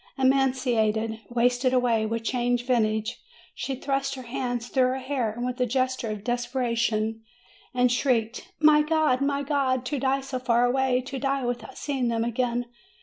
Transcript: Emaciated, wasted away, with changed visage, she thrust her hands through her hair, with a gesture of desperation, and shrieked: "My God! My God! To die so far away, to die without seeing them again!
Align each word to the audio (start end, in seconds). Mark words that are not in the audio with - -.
Emaciated, 0.17 1.19
wasted 1.29 1.73
away, 1.75 2.07
with 2.07 2.23
changed 2.23 2.65
visage, 2.65 3.21
she 3.53 3.75
thrust 3.75 4.15
her 4.15 4.23
hands 4.23 4.67
through 4.67 4.87
her 4.87 4.97
hair, 4.97 5.35
with 5.37 5.61
a 5.61 5.65
gesture 5.67 6.09
of 6.09 6.23
desperation, 6.23 7.21
and 7.71 7.91
shrieked: 7.91 8.51
"My 8.59 8.81
God! 8.81 9.21
My 9.21 9.43
God! 9.43 9.85
To 9.85 9.99
die 9.99 10.21
so 10.21 10.39
far 10.39 10.65
away, 10.65 11.01
to 11.01 11.19
die 11.19 11.45
without 11.45 11.77
seeing 11.77 12.07
them 12.07 12.23
again! 12.23 12.65